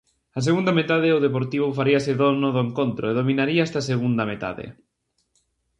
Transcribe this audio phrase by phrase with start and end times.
[0.39, 4.65] A segunda metade o Deportivo faríase dono do encontro e dominaría esta segunda metade.